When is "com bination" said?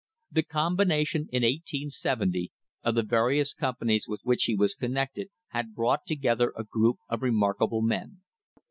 0.41-1.25